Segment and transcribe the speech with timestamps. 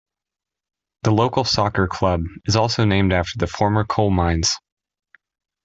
[1.03, 4.57] The local soccer club is also named after the former coal mines.